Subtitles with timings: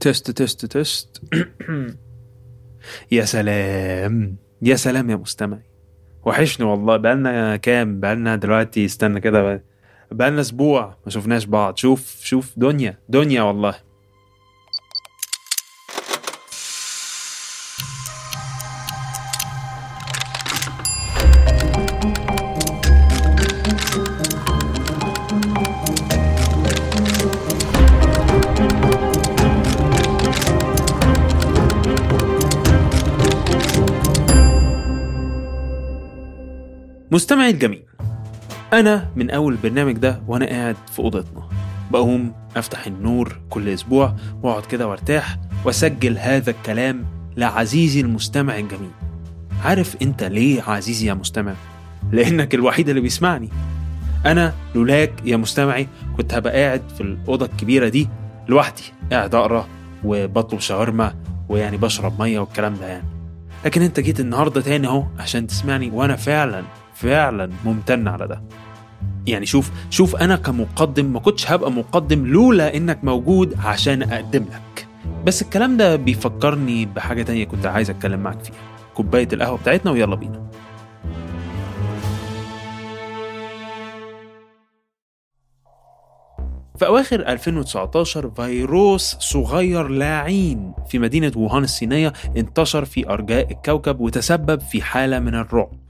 [0.00, 1.22] تست تست تست
[3.10, 4.36] يا سلام.
[4.62, 5.62] يا سلام يا مستمعي.
[6.24, 6.96] وحشني والله.
[6.96, 9.64] بقالنا كام؟ بقالنا دلوقتي استنى كده
[10.10, 11.76] بقالنا أسبوع ما شفناش بعض.
[11.76, 13.74] شوف شوف دنيا دنيا والله.
[37.18, 37.82] مستمعي الجميل
[38.72, 41.48] أنا من أول البرنامج ده وأنا قاعد في أوضتنا.
[41.90, 47.04] بقوم أفتح النور كل أسبوع وأقعد كده وأرتاح وأسجل هذا الكلام
[47.36, 48.90] لعزيزي المستمع الجميل.
[49.64, 51.54] عارف أنت ليه عزيزي يا مستمع؟
[52.12, 53.48] لأنك الوحيد اللي بيسمعني.
[54.26, 58.08] أنا لولاك يا مستمعي كنت هبقى قاعد في الأوضة الكبيرة دي
[58.48, 58.82] لوحدي
[59.12, 59.66] قاعد أقرأ
[60.04, 61.14] وبطلب شاورما
[61.48, 63.08] ويعني بشرب مية والكلام ده يعني.
[63.64, 66.62] لكن أنت جيت النهارده تاني أهو عشان تسمعني وأنا فعلا
[66.98, 68.42] فعلا ممتن على ده.
[69.26, 74.86] يعني شوف شوف أنا كمقدم ما كنتش هبقى مقدم لولا إنك موجود عشان أقدم لك.
[75.26, 78.54] بس الكلام ده بيفكرني بحاجة تانية كنت عايز أتكلم معاك فيها.
[78.94, 80.48] كوباية القهوة بتاعتنا ويلا بينا.
[86.78, 94.60] في أواخر 2019 فيروس صغير لاعين في مدينة ووهان الصينية انتشر في أرجاء الكوكب وتسبب
[94.60, 95.87] في حالة من الرعب.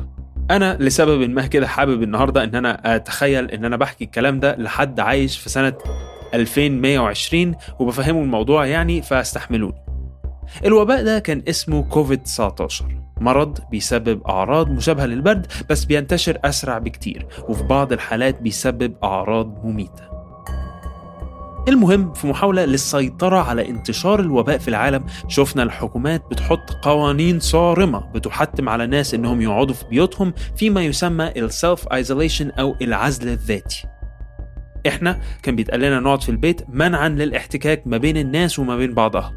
[0.51, 5.01] أنا لسبب ما كده حابب النهاردة إن أنا أتخيل إن أنا بحكي الكلام ده لحد
[5.01, 5.75] عايش في سنة
[6.35, 9.85] 2120 وبفهمه الموضوع يعني فاستحملوني.
[10.65, 12.85] الوباء ده كان اسمه كوفيد 19
[13.21, 20.08] مرض بيسبب أعراض مشابهة للبرد بس بينتشر أسرع بكتير وفي بعض الحالات بيسبب أعراض مميتة.
[21.69, 28.69] المهم في محاولة للسيطرة على انتشار الوباء في العالم شفنا الحكومات بتحط قوانين صارمة بتحتم
[28.69, 33.87] على الناس إنهم يقعدوا في بيوتهم فيما يسمى ال self isolation أو العزل الذاتي.
[34.87, 39.33] إحنا كان بيتقال لنا نقعد في البيت منعا للاحتكاك ما بين الناس وما بين بعضها.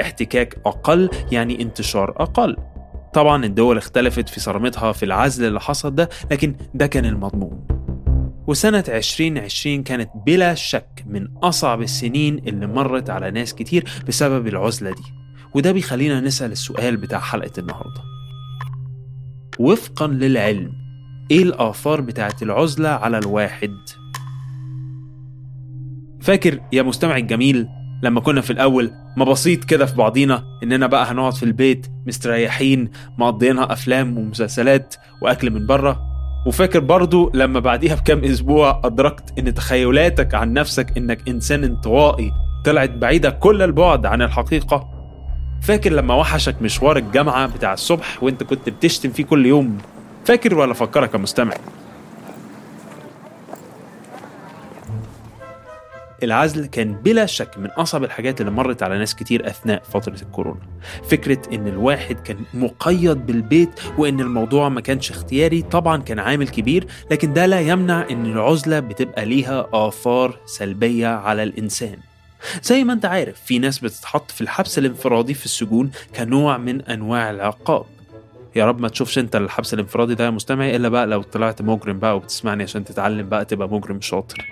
[0.00, 2.56] احتكاك أقل يعني انتشار أقل.
[3.14, 7.66] طبعا الدول اختلفت في صرامتها في العزل اللي حصل ده لكن ده كان المضمون.
[8.46, 14.90] وسنة 2020 كانت بلا شك من أصعب السنين اللي مرت على ناس كتير بسبب العزلة
[14.90, 15.02] دي.
[15.54, 18.02] وده بيخلينا نسأل السؤال بتاع حلقة النهاردة.
[19.58, 20.72] وفقا للعلم
[21.30, 23.74] إيه الآثار بتاعت العزلة على الواحد؟
[26.20, 27.68] فاكر يا مستمع الجميل
[28.02, 32.90] لما كنا في الأول ما بسيط كده في بعضينا إننا بقى هنقعد في البيت مستريحين
[33.18, 36.11] مقضيينها أفلام ومسلسلات وأكل من بره؟
[36.46, 42.32] وفاكر برضو لما بعديها بكام أسبوع أدركت إن تخيلاتك عن نفسك إنك إنسان انطوائي
[42.64, 44.88] طلعت بعيدة كل البعد عن الحقيقة.
[45.62, 49.78] فاكر لما وحشك مشوار الجامعة بتاع الصبح وإنت كنت بتشتم فيه كل يوم؟
[50.24, 51.54] فاكر ولا فكرك يا مستمع؟
[56.24, 60.60] العزل كان بلا شك من أصعب الحاجات اللي مرت على ناس كتير أثناء فترة الكورونا.
[61.08, 66.86] فكرة إن الواحد كان مقيد بالبيت وإن الموضوع ما كانش اختياري طبعا كان عامل كبير
[67.10, 71.96] لكن ده لا يمنع إن العزلة بتبقى ليها آثار سلبية على الإنسان.
[72.62, 77.30] زي ما أنت عارف في ناس بتتحط في الحبس الانفرادي في السجون كنوع من أنواع
[77.30, 77.84] العقاب.
[78.56, 81.98] يا رب ما تشوفش أنت الحبس الانفرادي ده يا مستمعي إلا بقى لو طلعت مجرم
[81.98, 84.46] بقى وبتسمعني عشان تتعلم بقى تبقى مجرم شاطر.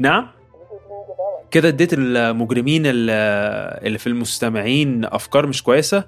[0.00, 0.26] نعم.
[1.50, 3.10] كده اديت المجرمين ال-
[3.86, 6.04] اللي في المستمعين أفكار مش كويسة؟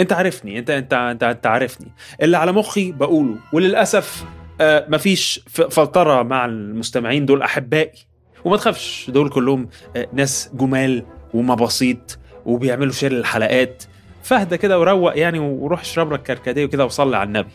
[0.00, 1.88] أنت عارفني انت انت انت, أنت عارفني.
[2.22, 4.24] اللي على مخي بقوله وللأسف
[4.60, 7.92] آه، مفيش فلترة مع المستمعين دول أحبائي.
[8.44, 11.04] وما تخافش دول كلهم آه، ناس جمال
[11.34, 13.84] ومباسيط وبيعملوا شير للحلقات.
[14.22, 17.50] فاهدى كده وروق يعني وروح اشرب لك كركديه وكده وصلي على النبي.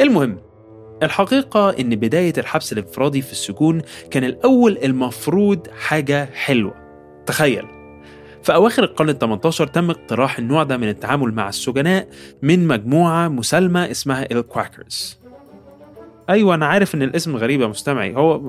[0.00, 0.38] المهم
[1.02, 6.74] الحقيقة إن بداية الحبس الإنفرادي في السجون كان الأول المفروض حاجة حلوة.
[7.26, 7.64] تخيل.
[8.42, 12.08] في أواخر القرن ال 18 تم اقتراح النوع ده من التعامل مع السجناء
[12.42, 15.18] من مجموعة مسالمة اسمها الكواكرز
[16.30, 18.14] أيوة أنا عارف إن الاسم غريب يا مستمعي.
[18.16, 18.40] هو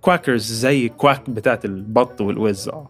[0.00, 2.68] كواكرز زي كواك بتاعت البط والوز.
[2.68, 2.88] آه.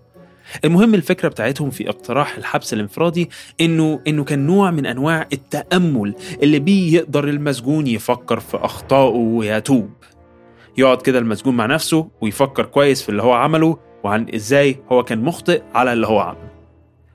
[0.64, 3.30] المهم الفكرة بتاعتهم في اقتراح الحبس الانفرادي
[3.60, 9.90] إنه إنه كان نوع من أنواع التأمل اللي بيه يقدر المسجون يفكر في أخطائه ويتوب.
[10.78, 15.24] يقعد كده المسجون مع نفسه ويفكر كويس في اللي هو عمله وعن إزاي هو كان
[15.24, 16.52] مخطئ على اللي هو عمله.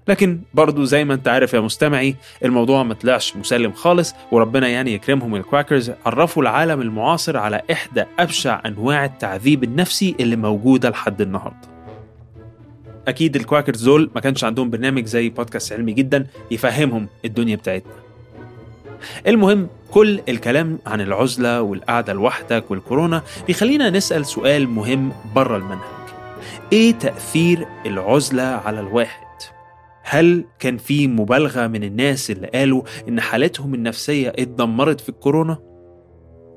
[0.08, 2.16] لكن برضو زي ما أنت عارف يا مستمعي
[2.46, 8.62] الموضوع ما طلعش مسلم خالص وربنا يعني يكرمهم الكواكرز عرفوا العالم المعاصر على إحدى أبشع
[8.66, 11.77] أنواع التعذيب النفسي اللي موجودة لحد النهارده.
[13.08, 17.92] أكيد الكواكرز دول ما كانش عندهم برنامج زي بودكاست علمي جدا يفهمهم الدنيا بتاعتنا
[19.28, 25.80] المهم كل الكلام عن العزلة والقعدة لوحدك والكورونا بيخلينا نسأل سؤال مهم بره المنهج
[26.74, 29.28] إيه تأثير العزلة على الواحد؟
[30.04, 35.58] هل كان في مبالغة من الناس اللي قالوا إن حالتهم النفسية اتدمرت في الكورونا؟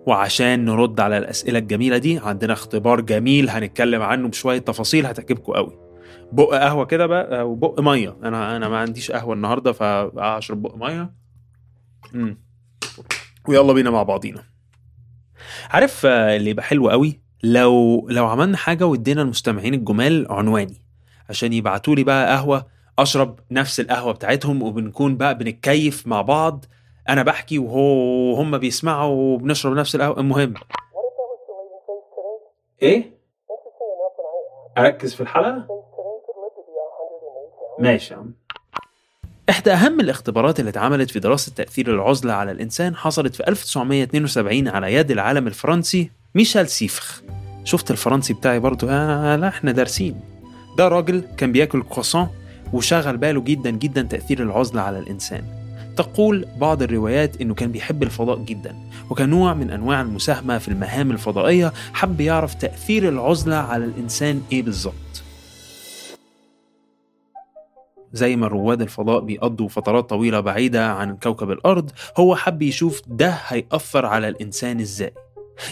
[0.06, 5.89] وعشان نرد على الأسئلة الجميلة دي عندنا اختبار جميل هنتكلم عنه بشوية تفاصيل هتعجبكم قوي
[6.32, 8.16] بق قهوة كده بقى أو بق مية.
[8.22, 11.12] أنا أنا ما عنديش قهوة النهاردة فأشرب بق مية.
[12.12, 12.42] مم.
[13.48, 14.42] ويلا بينا مع بعضينا.
[15.70, 20.82] عارف آه، اللي يبقى حلو قوي؟ لو لو عملنا حاجة وادينا المستمعين الجمال عنواني
[21.28, 22.66] عشان يبعتوا لي بقى قهوة
[22.98, 26.64] أشرب نفس القهوة بتاعتهم وبنكون بقى بنتكيف مع بعض.
[27.08, 30.20] أنا بحكي وهو هم بيسمعوا وبنشرب نفس القهوة.
[30.20, 30.54] المهم.
[32.82, 33.20] إيه؟
[34.78, 35.66] أركز في الحلقة؟
[37.80, 38.14] ماشي.
[39.50, 44.94] إحدى أهم الاختبارات اللي اتعملت في دراسة تأثير العزلة على الإنسان حصلت في 1972 على
[44.94, 47.22] يد العالم الفرنسي ميشيل سيفخ
[47.64, 50.20] شفت الفرنسي بتاعي برضو؟ آه لا إحنا دارسين.
[50.78, 52.28] ده راجل كان بياكل كروسون
[52.72, 55.42] وشغل باله جدا جدا تأثير العزلة على الإنسان.
[55.96, 58.76] تقول بعض الروايات إنه كان بيحب الفضاء جدا
[59.10, 65.19] وكنوع من أنواع المساهمة في المهام الفضائية حب يعرف تأثير العزلة على الإنسان إيه بالظبط.
[68.12, 73.38] زي ما رواد الفضاء بيقضوا فترات طويلة بعيدة عن كوكب الأرض هو حب يشوف ده
[73.46, 75.14] هيأثر على الإنسان إزاي.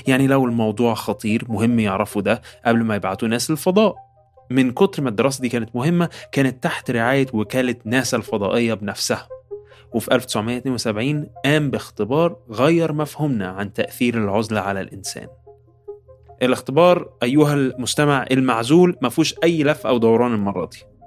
[0.06, 3.96] يعني لو الموضوع خطير مهم يعرفوا ده قبل ما يبعتوا ناس للفضاء.
[4.50, 9.28] من كتر ما الدراسة دي كانت مهمة كانت تحت رعاية وكالة ناسا الفضائية بنفسها.
[9.92, 15.26] وفي 1972 قام باختبار غير مفهومنا عن تأثير العزلة على الإنسان.
[16.42, 20.97] الاختبار أيها المستمع المعزول ما فيهوش أي لف أو دوران المرة دي.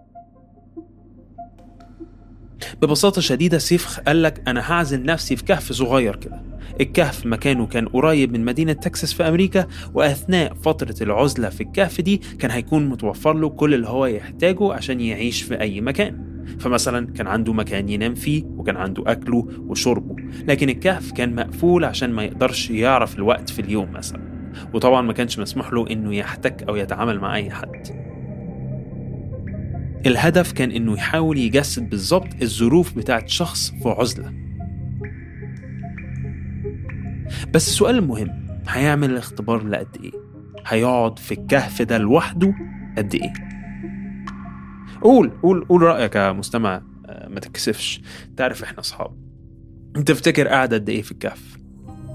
[2.82, 6.42] ببساطة شديدة سيفخ قال لك أنا هعزل نفسي في كهف صغير كده.
[6.82, 12.22] الكهف مكانه كان قريب من مدينة تكساس في أمريكا وأثناء فترة العزلة في الكهف دي
[12.40, 16.32] كان هيكون متوفر له كل اللي هو يحتاجه عشان يعيش في أي مكان.
[16.60, 20.16] فمثلا كان عنده مكان ينام فيه وكان عنده أكله وشربه.
[20.48, 24.22] لكن الكهف كان مقفول عشان ما يقدرش يعرف الوقت في اليوم مثلا.
[24.74, 28.11] وطبعا ما كانش مسموح له إنه يحتك أو يتعامل مع أي حد.
[30.06, 34.34] الهدف كان إنه يحاول يجسد بالظبط الظروف بتاعت شخص في عزلة.
[37.54, 40.12] بس السؤال المهم هيعمل الاختبار لقد إيه؟
[40.68, 42.54] هيقعد في الكهف ده لوحده
[42.98, 43.34] قد إيه؟
[45.02, 48.02] قول قول قول رأيك يا مستمع آه، ما تكسفش
[48.38, 49.12] تعرف إحنا أصحاب.
[50.06, 51.58] تفتكر قاعد قد إيه في الكهف؟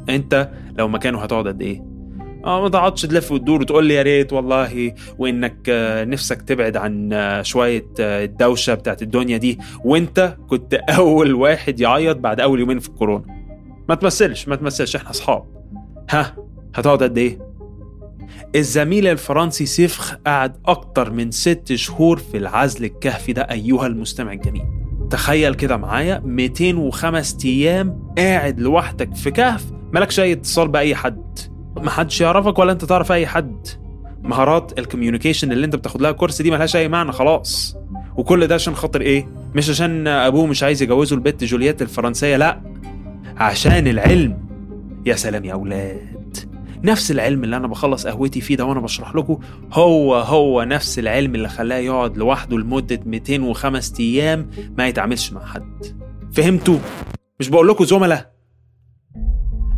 [0.09, 1.96] أنت لو مكانه هتقعد قد إيه؟
[2.47, 7.13] آه ما تقعدش تلف وتدور وتقول لي يا ريت والله وإنك آه، نفسك تبعد عن
[7.13, 12.79] آه، شوية آه، الدوشة بتاعت الدنيا دي وإنت كنت أول واحد يعيط بعد أول يومين
[12.79, 13.25] في الكورونا.
[13.89, 15.45] ما تمثلش ما تمثلش إحنا أصحاب.
[16.11, 16.37] ها
[16.75, 17.39] هتقعد قد إيه؟
[18.57, 24.65] الزميل الفرنسي سيفخ قعد أكتر من ست شهور في العزل الكهفي ده أيها المستمع الجميل.
[25.11, 31.56] تخيل كده معايا 205 أيام قاعد لوحدك في كهف مالكش أي اتصال بأي حد.
[31.77, 33.67] محدش يعرفك ولا أنت تعرف أي حد.
[34.23, 37.77] مهارات ال communication اللي أنت بتاخد لها كورس دي ملهاش أي معنى خلاص.
[38.17, 42.61] وكل ده عشان خاطر إيه؟ مش عشان أبوه مش عايز يجوزه البت جولييت الفرنسية لأ.
[43.37, 44.39] عشان العلم.
[45.07, 46.37] يا سلام يا أولاد.
[46.85, 49.39] نفس العلم اللي أنا بخلص قهوتي فيه ده وأنا بشرح لكم
[49.73, 55.85] هو هو نفس العلم اللي خلاه يقعد لوحده لمدة 205 أيام ما يتعاملش مع حد.
[56.33, 56.79] فهمتوا؟
[57.41, 58.36] مش بقول لكم زملاء.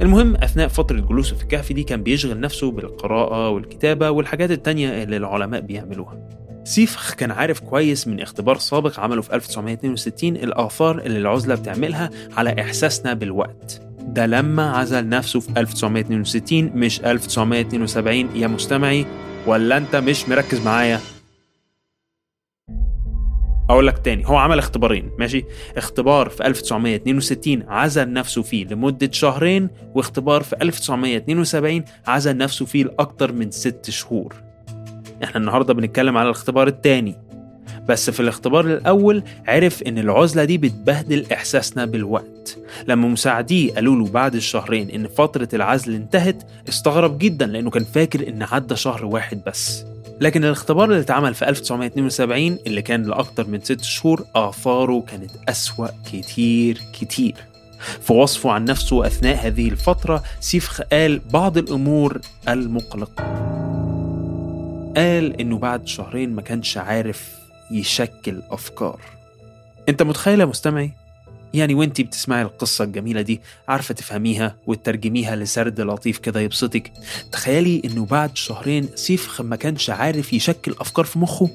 [0.00, 5.17] المهم أثناء فترة جلوسه في الكهف دي كان بيشغل نفسه بالقراءة والكتابة والحاجات التانية اللي
[5.17, 6.28] العلماء بيعملوها.
[6.64, 12.61] سيفخ كان عارف كويس من اختبار سابق عمله في 1962 الآثار اللي العزلة بتعملها على
[12.61, 13.83] إحساسنا بالوقت.
[14.00, 19.07] ده لما عزل نفسه في 1962 مش 1972 يا مستمعي
[19.47, 21.00] ولا أنت مش مركز معايا؟
[23.70, 25.44] أقول لك تاني هو عمل اختبارين ماشي؟
[25.76, 33.32] اختبار في 1962 عزل نفسه فيه لمدة شهرين واختبار في 1972 عزل نفسه فيه لأكتر
[33.32, 34.34] من ست شهور.
[35.25, 37.16] إحنا النهاردة بنتكلم على الاختبار التاني.
[37.88, 42.58] بس في الاختبار الأول عرف إن العزلة دي بتبهدل إحساسنا بالوقت.
[42.88, 48.28] لما مساعديه قالوا له بعد الشهرين إن فترة العزل انتهت استغرب جدا لأنه كان فاكر
[48.28, 49.84] إن عدى شهر واحد بس.
[50.20, 55.88] لكن الاختبار اللي اتعمل في 1972 اللي كان لأكتر من ست شهور آثاره كانت أسوأ
[56.12, 57.34] كتير كتير.
[58.00, 63.25] في وصفه عن نفسه أثناء هذه الفترة سيفخ قال بعض الأمور المقلقة.
[64.96, 67.38] قال إنه بعد شهرين ما كانش عارف
[67.70, 69.00] يشكل أفكار.
[69.88, 70.92] أنت متخيل يا مستمعي؟
[71.55, 76.93] يعني وانتي بتسمعي القصة الجميلة دي؟ عارفة تفهميها وتترجميها لسرد لطيف كده يبسطك.
[77.33, 81.50] تخيلي إنه بعد شهرين سيفخ ما كانش عارف يشكل أفكار في مخه.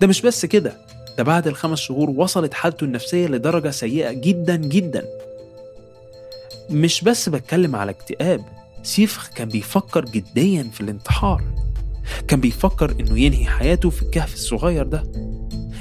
[0.00, 0.76] ده مش بس كده
[1.18, 5.04] ده بعد الخمس شهور وصلت حالته النفسية لدرجة سيئة جدا جدا.
[6.70, 8.44] مش بس بتكلم على اكتئاب
[8.82, 11.44] سيفخ كان بيفكر جديا في الانتحار.
[12.28, 15.02] كان بيفكر إنه ينهي حياته في الكهف الصغير ده.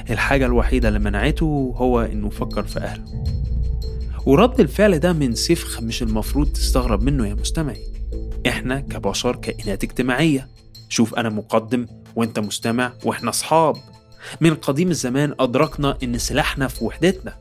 [0.10, 3.24] الحاجة الوحيدة اللي منعته هو إنه يفكر في أهله.
[4.26, 7.84] ورد الفعل ده من سفخ مش المفروض تستغرب منه يا مستمعي.
[8.48, 10.48] إحنا كبشر كائنات اجتماعية.
[10.90, 13.76] شوف أنا مقدم وأنت مستمع وإحنا أصحاب.
[14.42, 17.34] من قديم الزمان أدركنا إن سلاحنا في وحدتنا.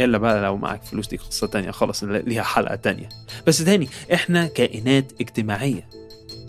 [0.00, 3.08] إلا بقى لو معاك فلوس دي قصة تانية خلاص ليها حلقة تانية.
[3.46, 5.88] بس تاني إحنا كائنات اجتماعية.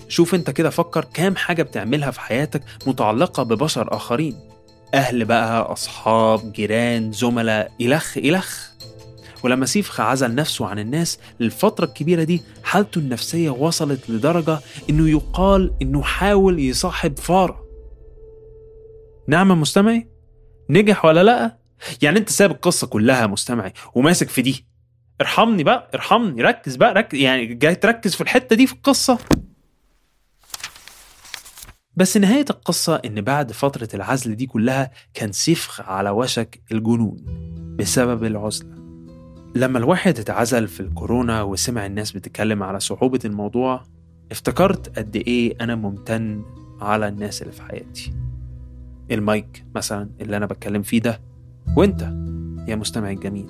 [0.08, 4.53] شوف أنت كده فكر كام حاجة بتعملها في حياتك متعلقة ببشر آخرين.
[4.94, 8.74] أهل بقى أصحاب جيران زملاء إلخ إلخ.
[9.44, 14.60] ولما سيفخ عزل نفسه عن الناس للفترة الكبيرة دي حالته النفسية وصلت لدرجة
[14.90, 17.64] إنه يقال إنه حاول يصاحب فارة.
[19.28, 20.08] نعم مستمعي؟
[20.70, 21.58] نجح ولا لأ؟
[22.02, 24.66] يعني أنت ساب القصة كلها مستمعي وماسك في دي.
[25.22, 29.18] ارحمني بقى ارحمني ركز بقى ركز يعني جاي تركز في الحتة دي في القصة.
[31.96, 37.18] بس نهاية القصة إن بعد فترة العزل دي كلها كان سيفخ على وشك الجنون
[37.80, 38.76] بسبب العزلة.
[39.56, 43.84] لما الواحد اتعزل في الكورونا وسمع الناس بتتكلم على صعوبة الموضوع
[44.32, 46.44] افتكرت قد إيه أنا ممتن
[46.82, 48.14] على الناس اللي في حياتي.
[49.12, 51.22] المايك مثلا اللي أنا بتكلم فيه ده.
[51.78, 52.02] وإنت
[52.68, 53.50] يا مستمع الجميل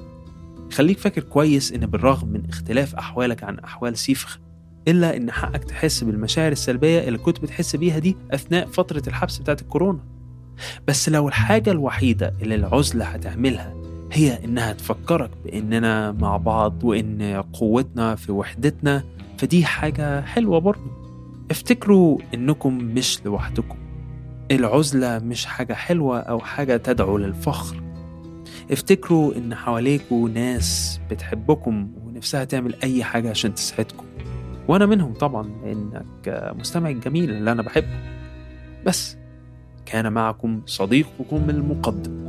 [0.72, 4.40] خليك فاكر كويس إن بالرغم من اختلاف أحوالك عن أحوال سيفخ
[4.88, 9.62] إلا إن حقك تحس بالمشاعر السلبية اللي كنت بتحس بيها دي أثناء فترة الحبس بتاعت
[9.62, 10.00] الكورونا.
[10.88, 13.74] بس لو الحاجة الوحيدة اللي العزلة هتعملها
[14.12, 19.04] هي إنها تفكرك بإننا مع بعض وإن قوتنا في وحدتنا
[19.38, 20.92] فدي حاجة حلوة برضه
[21.52, 23.78] افتكروا إنكم مش لوحدكم.
[24.52, 27.84] العزلة مش حاجة حلوة أو حاجة تدعو للفخر.
[28.72, 34.06] افتكروا إن حواليكوا ناس بتحبكم ونفسها تعمل أي حاجة عشان تسعدكم.
[34.68, 38.00] وأنا منهم طبعا لأنك مستمع الجميل اللي أنا بحبه.
[38.86, 39.18] بس
[39.86, 42.24] كان معكم صديقكم المقدم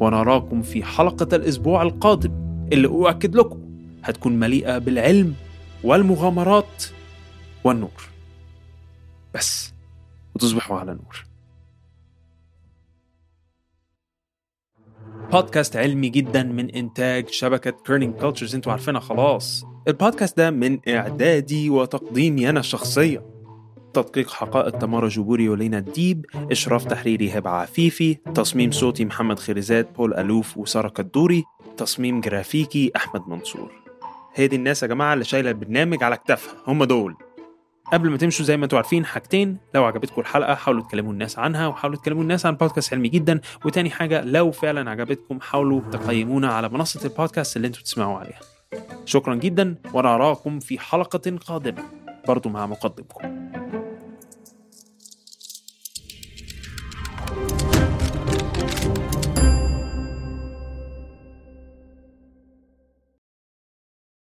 [0.00, 2.32] ونراكم في حلقة الأسبوع القادم
[2.72, 3.60] اللي أؤكد لكم
[4.04, 5.34] هتكون مليئة بالعلم
[5.84, 6.84] والمغامرات
[7.64, 8.08] والنور.
[9.34, 9.72] بس
[10.34, 11.24] وتصبحوا على نور.
[15.34, 19.64] بودكاست علمي جدا من إنتاج شبكة Kerning Cultures أنتوا عارفينها خلاص.
[19.88, 23.22] البودكاست ده من إعدادي وتقديمي أنا الشخصية
[23.94, 30.14] تدقيق حقائق تمارا جبوري ولينا الديب إشراف تحريري هبة عفيفي تصميم صوتي محمد خريزات بول
[30.14, 31.44] ألوف وسارة كدوري
[31.76, 33.72] تصميم جرافيكي أحمد منصور.
[34.34, 37.14] هي دي الناس يا جماعة اللي شايلة البرنامج على كتافها هم دول.
[37.92, 39.58] قبل ما تمشوا زي ما أنتوا عارفين حاجتين.
[39.74, 43.40] لو عجبتكم الحلقة حاولوا تكلموا الناس عنها وحاولوا تكلموا الناس عن بودكاست علمي جدا.
[43.64, 48.40] وتاني حاجة لو فعلا عجبتكم حاولوا تقيمونا على منصة البودكاست اللي أنتوا تسمعوا عليها.
[49.04, 51.82] شكرا جدا وأنا أراكم في حلقة قادمة
[52.28, 53.43] برضو مع مقدمكم.